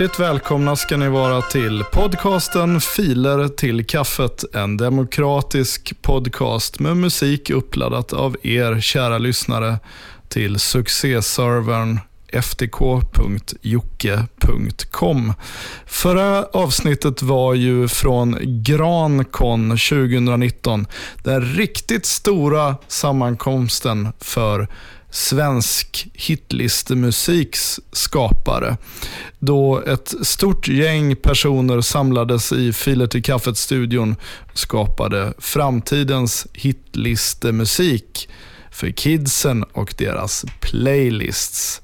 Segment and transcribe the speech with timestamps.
[0.00, 4.44] Hjärtligt välkomna ska ni vara till podcasten Filer till kaffet.
[4.54, 9.78] En demokratisk podcast med musik uppladdat av er kära lyssnare
[10.28, 11.98] till succéservern
[12.32, 13.52] ftk.jocke.com.
[15.86, 20.86] Förra avsnittet var ju från Grancon 2019.
[21.22, 24.68] Den riktigt stora sammankomsten för
[25.10, 28.76] svensk hitlistemusiks skapare.
[29.38, 34.16] Då ett stort gäng personer samlades i Filer till kaffet-studion
[34.54, 38.28] skapade framtidens hitlistemusik
[38.70, 41.80] för kidsen och deras playlists.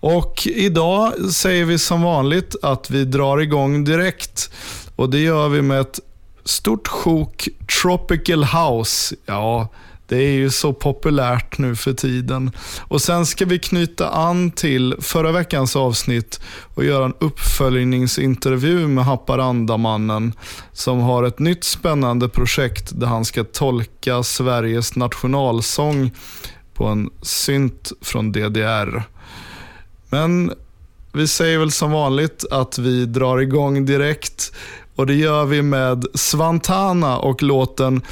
[0.00, 4.50] Och idag säger vi som vanligt att vi drar igång direkt.
[4.96, 6.00] Och det gör vi med ett
[6.44, 7.48] stort sjok
[7.82, 9.14] Tropical House.
[9.26, 9.68] Ja,
[10.08, 12.50] det är ju så populärt nu för tiden.
[12.80, 16.40] Och Sen ska vi knyta an till förra veckans avsnitt
[16.74, 20.32] och göra en uppföljningsintervju med Haparandamannen
[20.72, 26.10] som har ett nytt spännande projekt där han ska tolka Sveriges nationalsång
[26.74, 29.02] på en synt från DDR.
[30.10, 30.52] Men
[31.12, 34.52] vi säger väl som vanligt att vi drar igång direkt
[34.96, 38.02] och det gör vi med Svantana och låten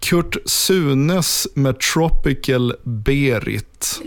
[0.00, 4.00] Kurt Sunes med Tropical Berit.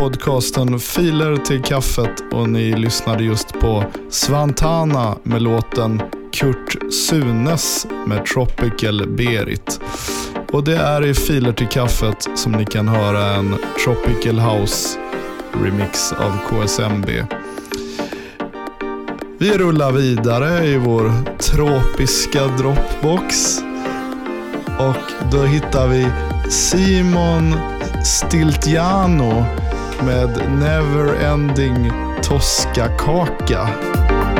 [0.00, 6.02] Podcasten Filer till kaffet och ni lyssnade just på Svantana med låten
[6.32, 9.80] Kurt Sunes med Tropical Berit.
[10.52, 14.98] Och det är i Filer till kaffet som ni kan höra en Tropical House
[15.62, 17.08] remix av KSMB.
[19.38, 23.58] Vi rullar vidare i vår tropiska Dropbox.
[24.78, 26.06] Och då hittar vi
[26.50, 27.54] Simon
[28.04, 29.44] Stiltiano
[30.02, 31.92] med Neverending
[32.22, 33.68] toscakaka.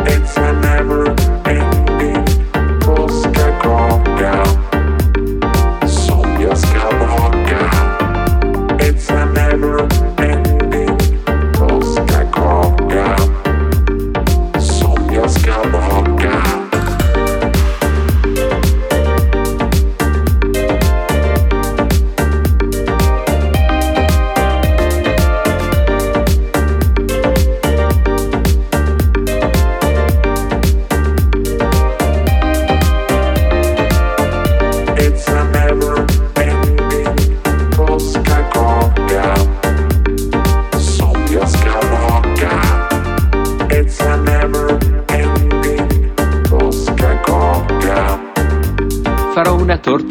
[0.07, 1.09] It's a never
[1.47, 2.25] ending
[2.81, 4.60] Toscakaka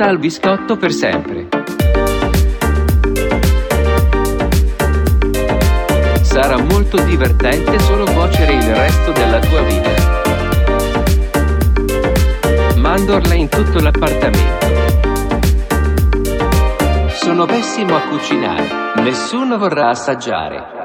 [0.10, 1.48] al biscotto per sempre.
[6.22, 9.92] Sarà molto divertente solo cuocere il resto della tua vita.
[12.76, 14.68] Mandorla in tutto l'appartamento.
[17.10, 18.68] Sono pessimo a cucinare.
[19.04, 20.78] Nessuno vorrà assaggiare.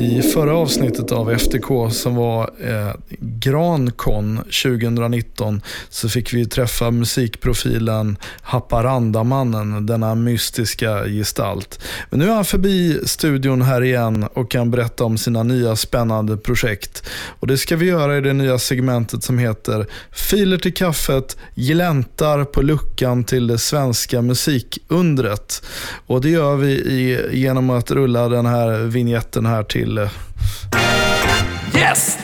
[0.00, 2.92] I förra avsnittet av FTK som var eh,
[3.40, 11.84] Grancon 2019 så fick vi träffa musikprofilen Haparandamannen, denna mystiska gestalt.
[12.10, 16.36] Men nu är han förbi studion här igen och kan berätta om sina nya spännande
[16.36, 17.08] projekt.
[17.40, 22.44] Och Det ska vi göra i det nya segmentet som heter Filer till kaffet, gläntar
[22.44, 25.62] på luckan till det svenska musikundret.
[26.06, 30.08] Och det gör vi i, genom att rulla den här vignetten här till
[31.74, 32.18] Yes!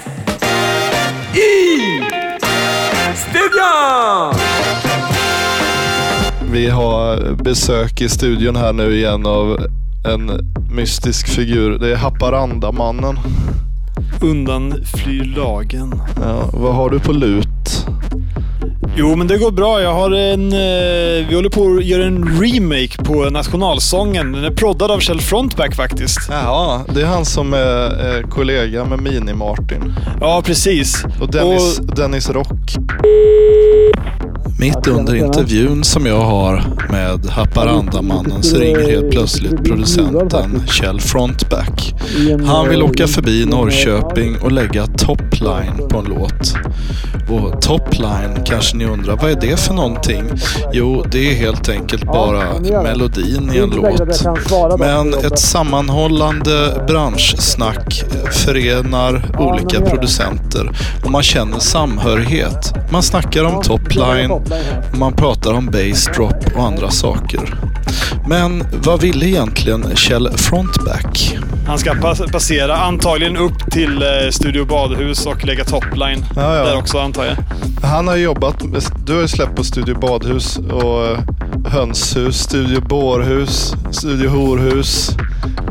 [6.53, 9.59] Vi har besök i studion här nu igen av
[10.07, 10.31] en
[10.71, 11.79] mystisk figur.
[11.79, 13.19] Det är Haparandamannen.
[14.23, 16.01] Undanflyr lagen.
[16.23, 17.54] Ja, vad har du på lut?
[18.97, 19.83] Jo, men det går bra.
[19.83, 20.53] Jag har en...
[20.53, 24.33] Eh, vi håller på att göra en remake på nationalsången.
[24.33, 26.19] Den är proddad av Kjell Frontback faktiskt.
[26.31, 27.59] Jaha, det är han som är,
[27.91, 29.93] är kollega med Mini-Martin.
[30.21, 31.05] Ja, precis.
[31.21, 32.77] Och Dennis, Dennis Rock.
[34.59, 41.95] Mitt under intervjun som jag har med Haparandamannen så ringer helt plötsligt producenten Kjell Frontback.
[42.47, 46.55] Han vill åka förbi Norrköping och lägga topline på en låt.
[47.31, 50.25] Och topline kanske ni undrar, vad är det för någonting?
[50.73, 54.25] Jo, det är helt enkelt bara melodin i en låt.
[54.79, 60.71] Men ett sammanhållande branschsnack förenar olika producenter
[61.05, 62.75] och man känner samhörighet.
[62.93, 64.34] Man snackar om topline
[64.99, 67.55] man pratar om bass drop och andra saker.
[68.29, 71.39] Men vad ville egentligen Kjell Frontback?
[71.67, 76.25] Han ska pass passera antagligen upp till eh, Studio Badhus och lägga topline.
[76.37, 76.65] Ja, ja.
[76.65, 77.37] Där också antar jag.
[77.89, 78.63] Han har jobbat,
[79.07, 81.19] du har ju släppt på Studio Badhus och eh,
[81.67, 85.11] Hönshus, Studio Bårhus, Studio Horhus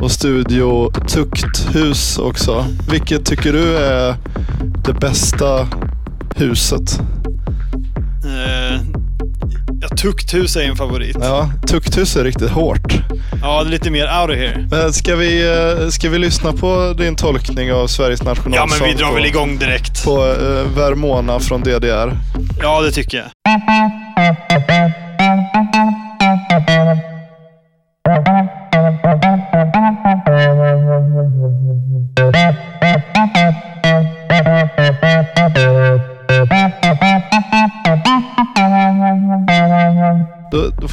[0.01, 2.65] och Studio Tukthus också.
[2.91, 4.15] Vilket tycker du är
[4.85, 5.67] det bästa
[6.35, 6.99] huset?
[10.03, 11.17] Ja, Tukthus är en favorit.
[11.21, 12.93] Ja, Tukthus är riktigt hårt.
[13.41, 14.67] Ja, det är lite mer out of here.
[14.71, 15.47] Men ska vi,
[15.81, 18.77] eh, ska vi lyssna på din tolkning av Sveriges Ja, nationalsång?
[18.79, 20.03] men vi drar på, väl igång direkt.
[20.03, 22.17] På eh, Vermona från DDR.
[22.61, 23.27] Ja, det tycker jag.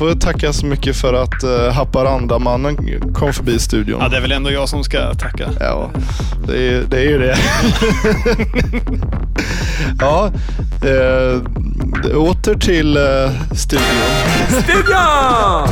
[0.00, 2.76] Får tacka så mycket för att uh, Haparandamannen
[3.14, 4.00] kom förbi studion.
[4.00, 5.50] Ja, det är väl ändå jag som ska tacka.
[5.61, 5.90] Ja,
[6.47, 7.37] det är, det är ju det.
[10.00, 10.30] ja,
[10.83, 11.40] eh,
[12.16, 13.02] åter till eh,
[13.54, 13.87] studion.
[14.49, 15.69] Studion!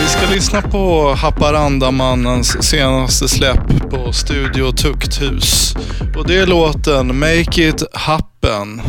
[0.00, 5.76] Vi ska lyssna på Haparandamannens senaste släpp på Studio Tukthus.
[6.16, 8.82] Och det är låten Make It Happen.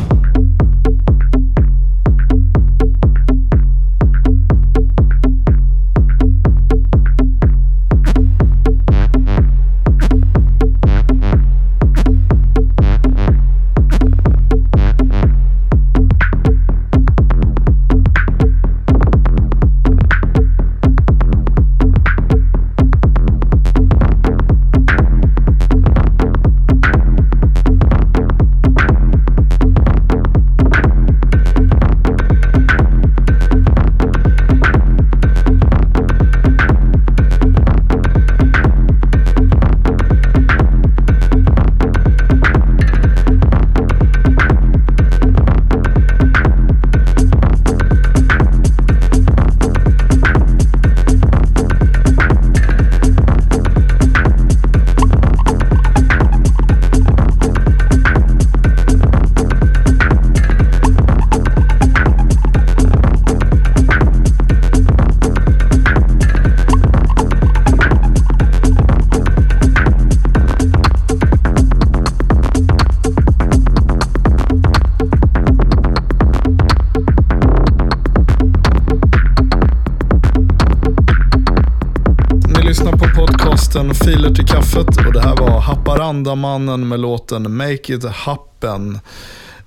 [86.14, 89.00] Var med låten Make it happen.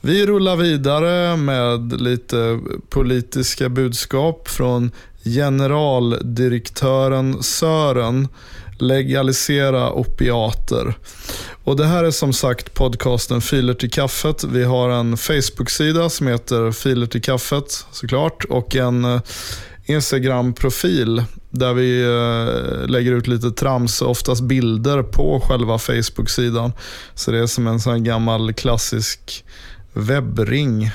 [0.00, 4.90] Vi rullar vidare med lite politiska budskap från
[5.24, 8.28] generaldirektören Sören
[8.78, 10.94] legalisera opiater.
[11.64, 14.44] Och Det här är som sagt podcasten Filer till kaffet.
[14.44, 19.20] Vi har en Facebook-sida som heter Filer till kaffet såklart och en eh,
[19.88, 26.72] Instagram-profil där vi eh, lägger ut lite trams, oftast bilder på själva Facebook-sidan.
[27.14, 29.44] Så det är som en sån gammal klassisk
[29.92, 30.90] webbring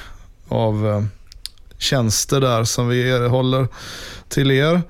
[0.48, 1.04] av eh,
[1.78, 3.68] tjänster där som vi erhåller
[4.30, 4.82] till er.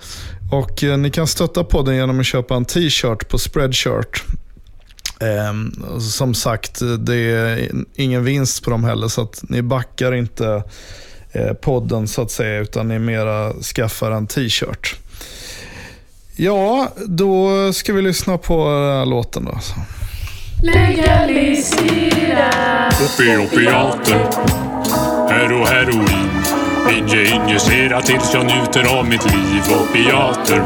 [0.51, 4.23] Och eh, Ni kan stötta podden genom att köpa en t-shirt på Spreadshirt.
[5.19, 5.53] Eh,
[5.99, 10.63] som sagt, det är ingen vinst på dem heller så att ni backar inte
[11.61, 14.95] podden så att säga utan ni mera skaffar en t-shirt.
[16.35, 19.59] Ja, då ska vi lyssna på här låten då.
[20.63, 22.49] Legalisera.
[23.05, 24.19] Opi opiater,
[25.29, 26.43] hero heroin
[26.91, 29.61] Inge injicera tills jag njuter av mitt liv.
[29.81, 30.63] Opiater,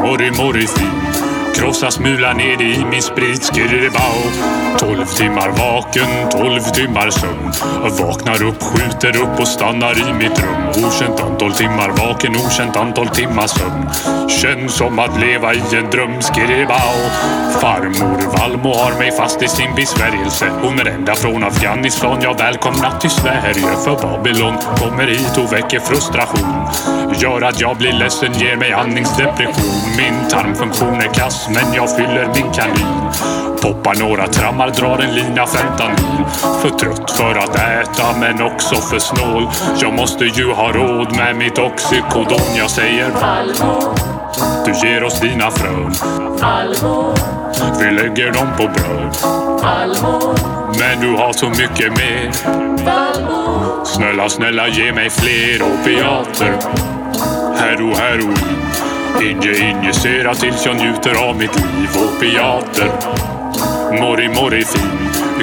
[0.00, 4.22] morri morrifin Krossa smulan ner i min sprit skirribao
[4.78, 7.52] Tolv timmar vaken, tolv timmar sömn.
[7.98, 10.86] Vaknar upp, skjuter upp och stannar i mitt rum.
[10.86, 13.90] Okänt antal timmar vaken, okänt antal timmar sömn.
[14.28, 17.10] Känns som att leva i en dröm, skirribao
[17.60, 20.46] Farmor Valmo har mig fast i sin besvärjelse.
[20.62, 25.80] Hon är ända från Afghanistan, jag välkomnat till Sverige För Babylon kommer hit och väcker
[25.80, 26.68] frustration.
[27.18, 29.96] Gör att jag blir ledsen, ger mig andningsdepression.
[29.96, 33.10] Min tarmfunktion är kass, men jag fyller min kanin.
[33.62, 36.24] Poppar några trammar, drar en lina fentanyl
[36.62, 39.48] För trött för att äta, men också för snål.
[39.80, 42.56] Jag måste ju ha råd med mitt oxycodon.
[42.56, 43.94] Jag säger Valmo,
[44.64, 45.94] du ger oss dina frön.
[46.40, 47.14] Valmo,
[47.80, 49.16] Vi lägger dem på bröd.
[49.62, 50.34] Valmo,
[50.80, 52.30] Men du har så mycket mer.
[52.84, 56.54] Valmo Snälla, snälla ge mig fler opiater.
[57.58, 58.62] Hero, heroin
[59.20, 62.90] Inge, injicera tills jag njuter av mitt liv Opiater
[64.00, 65.02] Morri, morrifin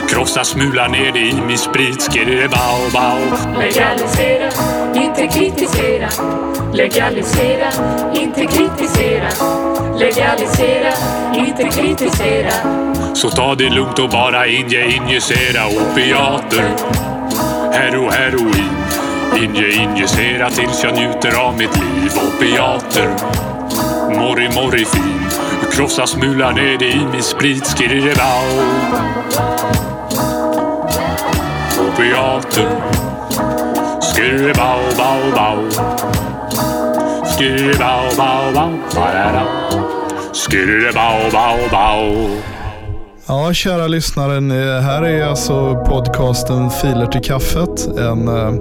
[0.10, 2.02] Krossa smular ner det i min sprit.
[2.02, 3.20] Skirribao, bao
[3.60, 4.50] Legalisera,
[4.96, 6.10] inte kritisera.
[6.74, 7.72] Legalisera,
[8.14, 9.30] inte kritisera.
[10.00, 10.94] Legalisera,
[11.36, 12.52] inte kritisera.
[13.14, 16.64] Så ta det lugnt och bara inge, injicera opiater
[17.74, 18.70] Hero, heroin
[19.38, 23.10] Inge, injicera tills jag njuter av mitt liv Opiater
[24.18, 25.30] Mori mori fin
[25.72, 28.44] Krossa smulan ner i min sprit Skirribao
[31.80, 32.68] Opiater
[34.02, 35.58] Skirribao, bao, bao
[37.26, 39.46] Skirribao, bao, bao Ba-da-da.
[40.94, 42.30] Bao, bao
[43.28, 44.82] Ja, kära lyssnare.
[44.82, 47.88] Här är alltså podcasten Filer till kaffet.
[47.98, 48.54] En, eh,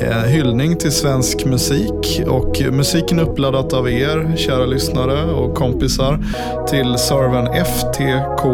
[0.00, 2.22] Eh, hyllning till svensk musik.
[2.26, 6.18] Och musiken är uppladdat av er, kära lyssnare och kompisar,
[6.68, 8.50] till servern ftk.jocke.com.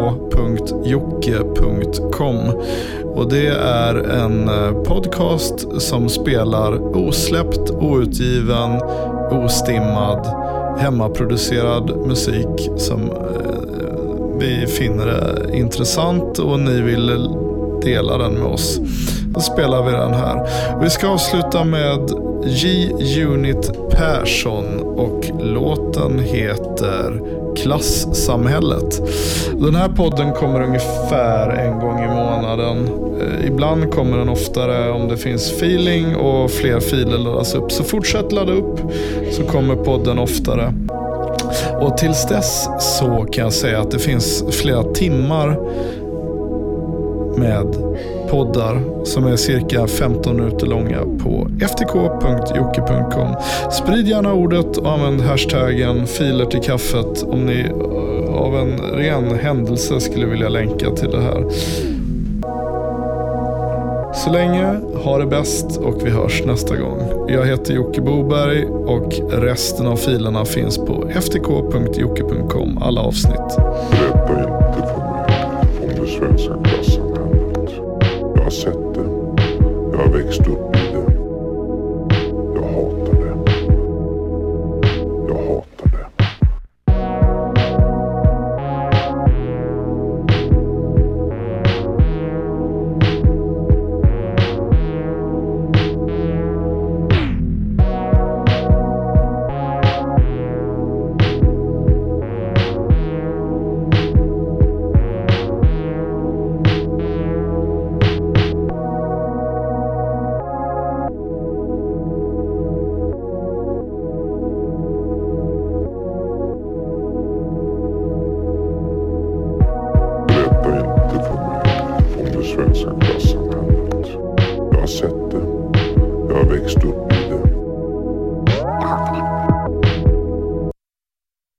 [3.03, 8.81] Och det är en eh, podcast som spelar osläppt, outgiven,
[9.31, 10.27] ostimmad,
[10.79, 13.17] hemmaproducerad musik som eh,
[14.39, 17.29] vi finner det intressant och ni vill
[17.83, 18.79] dela den med oss.
[19.33, 20.47] Då spelar vi den här.
[20.81, 22.11] Vi ska avsluta med
[22.45, 27.21] J-Unit Persson och låten heter
[27.55, 29.01] Klassamhället.
[29.51, 32.89] Den här podden kommer ungefär en gång i månaden.
[33.21, 37.71] Eh, ibland kommer den oftare om det finns feeling och fler filer laddas upp.
[37.71, 38.79] Så fortsätt ladda upp
[39.31, 40.73] så kommer podden oftare.
[41.81, 45.59] Och tills dess så kan jag säga att det finns flera timmar
[47.37, 47.75] med
[48.29, 53.35] poddar som är cirka 15 minuter långa på ftk.jocke.com.
[53.71, 59.39] Sprid gärna ordet och använd hashtaggen filer till kaffet om ni eh, av en ren
[59.39, 61.43] händelse skulle vilja länka till det här.
[64.13, 67.27] Så länge, ha det bäst och vi hörs nästa gång.
[67.27, 73.57] Jag heter Jocke Boberg och resten av filerna finns på ftk.jocke.com, alla avsnitt.
[74.27, 75.49] Berätta inte för mig
[75.81, 77.12] om det svenska klassen.
[78.43, 79.09] Jag har sett det.
[79.91, 80.72] Jag har växt upp